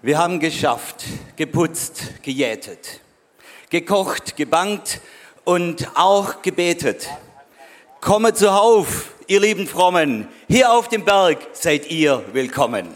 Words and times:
Wir 0.00 0.16
haben 0.16 0.38
geschafft, 0.38 1.02
geputzt, 1.34 2.22
gejätet, 2.22 3.00
gekocht, 3.68 4.36
gebankt 4.36 5.00
und 5.42 5.88
auch 5.96 6.40
gebetet. 6.40 7.08
Kommet 8.00 8.38
zuhauf, 8.38 9.10
ihr 9.26 9.40
lieben 9.40 9.66
Frommen, 9.66 10.28
hier 10.46 10.70
auf 10.70 10.88
dem 10.88 11.04
Berg 11.04 11.38
seid 11.52 11.90
ihr 11.90 12.24
willkommen. 12.32 12.94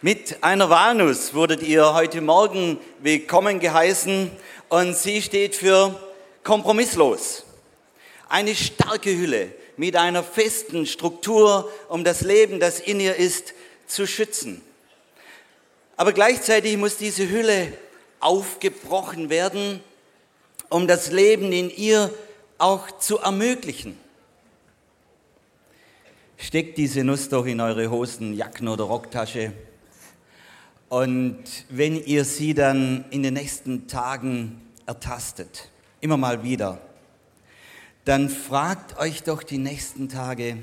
Mit 0.00 0.42
einer 0.42 0.68
Walnuss 0.68 1.32
wurdet 1.32 1.62
ihr 1.62 1.94
heute 1.94 2.22
Morgen 2.22 2.78
willkommen 2.98 3.60
geheißen 3.60 4.32
und 4.68 4.96
sie 4.96 5.22
steht 5.22 5.54
für 5.54 5.94
kompromisslos. 6.42 7.44
Eine 8.28 8.56
starke 8.56 9.16
Hülle, 9.16 9.61
mit 9.76 9.96
einer 9.96 10.22
festen 10.22 10.86
Struktur, 10.86 11.70
um 11.88 12.04
das 12.04 12.20
Leben, 12.20 12.60
das 12.60 12.80
in 12.80 13.00
ihr 13.00 13.16
ist, 13.16 13.54
zu 13.86 14.06
schützen. 14.06 14.62
Aber 15.96 16.12
gleichzeitig 16.12 16.76
muss 16.76 16.96
diese 16.96 17.28
Hülle 17.28 17.72
aufgebrochen 18.20 19.30
werden, 19.30 19.80
um 20.68 20.86
das 20.86 21.10
Leben 21.10 21.52
in 21.52 21.70
ihr 21.70 22.12
auch 22.58 22.98
zu 22.98 23.18
ermöglichen. 23.18 23.98
Steckt 26.36 26.78
diese 26.78 27.04
Nuss 27.04 27.28
doch 27.28 27.46
in 27.46 27.60
eure 27.60 27.90
Hosen, 27.90 28.34
Jacken 28.34 28.68
oder 28.68 28.84
Rocktasche. 28.84 29.52
Und 30.88 31.44
wenn 31.68 31.96
ihr 32.04 32.24
sie 32.24 32.52
dann 32.52 33.04
in 33.10 33.22
den 33.22 33.34
nächsten 33.34 33.86
Tagen 33.86 34.60
ertastet, 34.86 35.70
immer 36.00 36.16
mal 36.16 36.42
wieder, 36.42 36.80
dann 38.04 38.28
fragt 38.28 38.98
euch 38.98 39.22
doch 39.22 39.42
die 39.42 39.58
nächsten 39.58 40.08
Tage, 40.08 40.58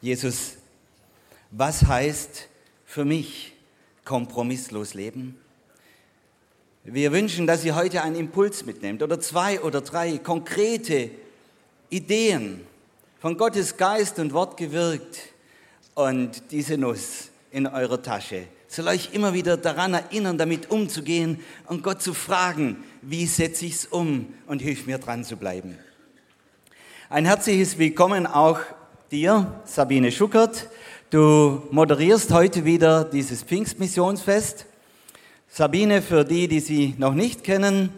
Jesus, 0.00 0.56
was 1.50 1.84
heißt 1.86 2.48
für 2.84 3.04
mich 3.04 3.52
kompromisslos 4.04 4.94
leben? 4.94 5.38
Wir 6.84 7.12
wünschen, 7.12 7.46
dass 7.46 7.64
ihr 7.64 7.74
heute 7.74 8.02
einen 8.02 8.16
Impuls 8.16 8.66
mitnehmt 8.66 9.02
oder 9.02 9.18
zwei 9.20 9.60
oder 9.60 9.80
drei 9.80 10.18
konkrete 10.18 11.10
Ideen 11.88 12.66
von 13.20 13.38
Gottes 13.38 13.76
Geist 13.76 14.18
und 14.18 14.32
Wort 14.34 14.56
gewirkt 14.56 15.18
und 15.94 16.50
diese 16.50 16.76
Nuss 16.76 17.30
in 17.50 17.66
eurer 17.66 18.02
Tasche 18.02 18.48
soll 18.74 18.88
euch 18.88 19.10
immer 19.12 19.32
wieder 19.32 19.56
daran 19.56 19.94
erinnern, 19.94 20.36
damit 20.36 20.70
umzugehen 20.70 21.40
und 21.66 21.82
Gott 21.82 22.02
zu 22.02 22.12
fragen, 22.12 22.82
wie 23.02 23.26
setze 23.26 23.66
ich 23.66 23.74
es 23.74 23.86
um 23.86 24.34
und 24.46 24.60
hilf 24.60 24.86
mir 24.86 24.98
dran 24.98 25.24
zu 25.24 25.36
bleiben. 25.36 25.78
Ein 27.10 27.26
herzliches 27.26 27.76
Willkommen 27.76 28.26
auch 28.26 28.60
dir, 29.10 29.60
Sabine 29.66 30.10
Schuckert. 30.10 30.70
Du 31.10 31.62
moderierst 31.70 32.32
heute 32.32 32.64
wieder 32.64 33.04
dieses 33.04 33.42
Pfingstmissionsfest. 33.42 34.64
Sabine, 35.46 36.00
für 36.00 36.24
die, 36.24 36.48
die 36.48 36.60
sie 36.60 36.94
noch 36.96 37.12
nicht 37.12 37.44
kennen, 37.44 37.90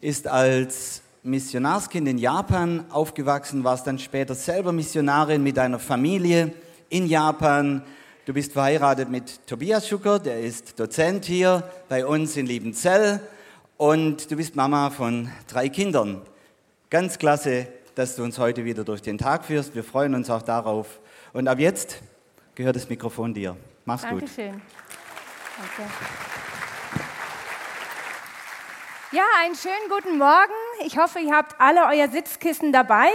ist 0.00 0.26
als 0.26 1.02
Missionarskind 1.22 2.08
in 2.08 2.16
Japan 2.16 2.86
aufgewachsen, 2.88 3.64
warst 3.64 3.86
dann 3.86 3.98
später 3.98 4.34
selber 4.34 4.72
Missionarin 4.72 5.42
mit 5.42 5.58
deiner 5.58 5.78
Familie 5.78 6.54
in 6.88 7.06
Japan. 7.06 7.82
Du 8.24 8.32
bist 8.32 8.54
verheiratet 8.54 9.10
mit 9.10 9.46
Tobias 9.46 9.86
Schuckert, 9.86 10.24
der 10.24 10.40
ist 10.40 10.80
Dozent 10.80 11.26
hier 11.26 11.70
bei 11.90 12.06
uns 12.06 12.34
in 12.38 12.46
Liebenzell 12.46 13.20
und 13.76 14.30
du 14.30 14.36
bist 14.36 14.56
Mama 14.56 14.88
von 14.88 15.28
drei 15.48 15.68
Kindern. 15.68 16.22
Ganz 16.88 17.18
klasse 17.18 17.66
dass 17.94 18.16
du 18.16 18.22
uns 18.24 18.38
heute 18.38 18.64
wieder 18.64 18.84
durch 18.84 19.02
den 19.02 19.18
Tag 19.18 19.44
führst. 19.44 19.74
Wir 19.74 19.84
freuen 19.84 20.14
uns 20.14 20.30
auch 20.30 20.42
darauf. 20.42 21.00
Und 21.32 21.48
ab 21.48 21.58
jetzt 21.58 22.00
gehört 22.54 22.76
das 22.76 22.88
Mikrofon 22.88 23.34
dir. 23.34 23.56
Mach's 23.84 24.02
Dankeschön. 24.02 24.52
gut. 24.52 24.62
Danke. 25.76 25.92
Ja, 29.12 29.22
einen 29.42 29.54
schönen 29.54 29.88
guten 29.88 30.18
Morgen. 30.18 30.52
Ich 30.84 30.98
hoffe, 30.98 31.20
ihr 31.20 31.32
habt 31.32 31.60
alle 31.60 31.86
euer 31.86 32.08
Sitzkissen 32.08 32.72
dabei. 32.72 33.10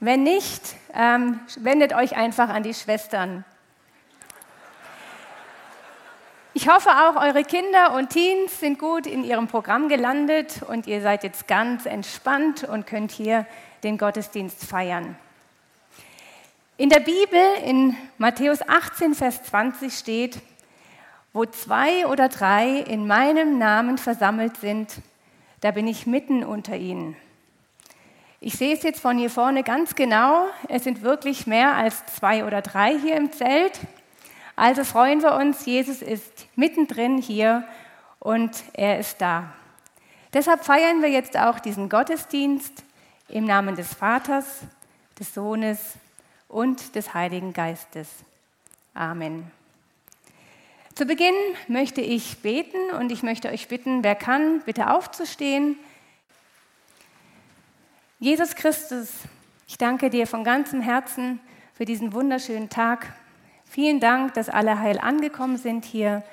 Wenn 0.00 0.22
nicht, 0.22 0.76
ähm, 0.94 1.40
wendet 1.58 1.92
euch 1.94 2.16
einfach 2.16 2.48
an 2.48 2.62
die 2.62 2.72
Schwestern. 2.72 3.44
Ich 6.62 6.68
hoffe 6.68 6.90
auch, 6.90 7.16
eure 7.16 7.42
Kinder 7.42 7.94
und 7.94 8.10
Teens 8.10 8.60
sind 8.60 8.78
gut 8.78 9.06
in 9.06 9.24
ihrem 9.24 9.46
Programm 9.48 9.88
gelandet 9.88 10.60
und 10.68 10.86
ihr 10.86 11.00
seid 11.00 11.24
jetzt 11.24 11.48
ganz 11.48 11.86
entspannt 11.86 12.64
und 12.64 12.86
könnt 12.86 13.12
hier 13.12 13.46
den 13.82 13.96
Gottesdienst 13.96 14.66
feiern. 14.66 15.16
In 16.76 16.90
der 16.90 17.00
Bibel 17.00 17.40
in 17.64 17.96
Matthäus 18.18 18.60
18, 18.60 19.14
Vers 19.14 19.42
20 19.44 19.90
steht, 19.90 20.38
wo 21.32 21.46
zwei 21.46 22.06
oder 22.06 22.28
drei 22.28 22.80
in 22.80 23.06
meinem 23.06 23.56
Namen 23.56 23.96
versammelt 23.96 24.58
sind, 24.58 25.00
da 25.62 25.70
bin 25.70 25.88
ich 25.88 26.06
mitten 26.06 26.44
unter 26.44 26.76
ihnen. 26.76 27.16
Ich 28.38 28.58
sehe 28.58 28.74
es 28.74 28.82
jetzt 28.82 29.00
von 29.00 29.16
hier 29.16 29.30
vorne 29.30 29.62
ganz 29.62 29.94
genau. 29.94 30.44
Es 30.68 30.84
sind 30.84 31.00
wirklich 31.00 31.46
mehr 31.46 31.72
als 31.76 32.04
zwei 32.04 32.44
oder 32.44 32.60
drei 32.60 32.98
hier 32.98 33.16
im 33.16 33.32
Zelt. 33.32 33.80
Also 34.60 34.84
freuen 34.84 35.22
wir 35.22 35.36
uns, 35.36 35.64
Jesus 35.64 36.02
ist 36.02 36.46
mittendrin 36.54 37.16
hier 37.16 37.66
und 38.18 38.62
er 38.74 38.98
ist 38.98 39.18
da. 39.18 39.54
Deshalb 40.34 40.66
feiern 40.66 41.00
wir 41.00 41.08
jetzt 41.08 41.34
auch 41.38 41.60
diesen 41.60 41.88
Gottesdienst 41.88 42.84
im 43.28 43.46
Namen 43.46 43.74
des 43.74 43.94
Vaters, 43.94 44.60
des 45.18 45.32
Sohnes 45.32 45.94
und 46.46 46.94
des 46.94 47.14
Heiligen 47.14 47.54
Geistes. 47.54 48.06
Amen. 48.92 49.50
Zu 50.94 51.06
Beginn 51.06 51.32
möchte 51.66 52.02
ich 52.02 52.42
beten 52.42 52.90
und 52.98 53.10
ich 53.12 53.22
möchte 53.22 53.48
euch 53.48 53.66
bitten, 53.66 54.04
wer 54.04 54.14
kann, 54.14 54.60
bitte 54.66 54.90
aufzustehen. 54.90 55.78
Jesus 58.18 58.54
Christus, 58.54 59.08
ich 59.66 59.78
danke 59.78 60.10
dir 60.10 60.26
von 60.26 60.44
ganzem 60.44 60.82
Herzen 60.82 61.40
für 61.72 61.86
diesen 61.86 62.12
wunderschönen 62.12 62.68
Tag. 62.68 63.14
Vielen 63.70 64.00
Dank, 64.00 64.34
dass 64.34 64.48
alle 64.48 64.80
heil 64.80 64.98
angekommen 64.98 65.56
sind 65.56 65.84
hier 65.84 66.24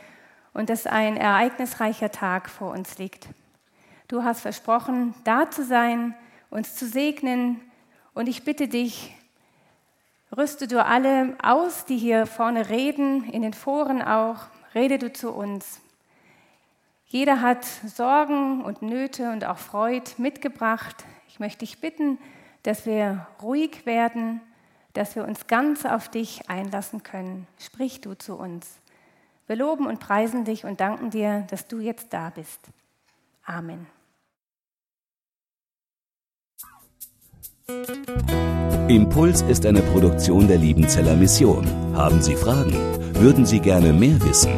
und 0.55 0.71
dass 0.71 0.87
ein 0.87 1.17
ereignisreicher 1.17 2.09
Tag 2.09 2.49
vor 2.49 2.71
uns 2.71 2.97
liegt. 2.97 3.27
Du 4.07 4.23
hast 4.23 4.41
versprochen, 4.41 5.13
da 5.23 5.47
zu 5.51 5.63
sein 5.63 6.15
uns 6.49 6.73
zu 6.73 6.87
segnen. 6.87 7.61
Und 8.15 8.27
ich 8.27 8.43
bitte 8.43 8.67
dich, 8.67 9.15
rüste 10.35 10.67
du 10.67 10.83
alle 10.83 11.35
aus, 11.43 11.85
die 11.85 11.99
hier 11.99 12.25
vorne 12.25 12.69
reden, 12.69 13.29
in 13.29 13.43
den 13.43 13.53
Foren 13.53 14.01
auch, 14.01 14.47
rede 14.73 14.97
du 14.97 15.13
zu 15.13 15.31
uns. 15.31 15.79
Jeder 17.05 17.41
hat 17.41 17.65
Sorgen 17.85 18.63
und 18.63 18.81
Nöte 18.81 19.31
und 19.31 19.45
auch 19.45 19.59
Freud 19.59 20.09
mitgebracht. 20.17 21.05
Ich 21.27 21.39
möchte 21.39 21.59
dich 21.59 21.81
bitten, 21.81 22.17
dass 22.63 22.87
wir 22.87 23.27
ruhig 23.43 23.85
werden, 23.85 24.41
dass 24.97 25.15
wir 25.15 25.23
uns 25.23 25.47
ganz 25.47 25.85
auf 25.85 26.09
dich 26.09 26.49
einlassen 26.49 27.03
können. 27.03 27.47
Sprich 27.59 28.01
du 28.01 28.15
zu 28.15 28.35
uns. 28.35 28.67
Wir 29.45 29.55
loben 29.55 29.85
und 29.85 29.99
preisen 29.99 30.43
dich 30.43 30.65
und 30.65 30.81
danken 30.81 31.11
dir, 31.11 31.45
dass 31.49 31.67
du 31.67 31.79
jetzt 31.79 32.11
da 32.13 32.31
bist. 32.31 32.59
Amen. 33.45 33.85
Impuls 38.87 39.41
ist 39.43 39.65
eine 39.65 39.81
Produktion 39.81 40.47
der 40.47 40.57
Liebenzeller 40.57 41.15
Mission. 41.15 41.67
Haben 41.95 42.21
Sie 42.21 42.35
Fragen? 42.35 42.73
Würden 43.13 43.45
Sie 43.45 43.59
gerne 43.59 43.93
mehr 43.93 44.21
wissen? 44.23 44.53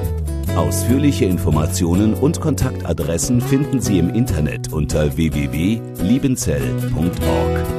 Ausführliche 0.56 1.25
Informationen 1.25 2.13
und 2.13 2.39
Kontaktadressen 2.39 3.41
finden 3.41 3.81
Sie 3.81 4.00
im 4.00 4.09
Internet 4.09 4.71
unter 4.71 5.18
www.liebenzell.org. 5.18 7.78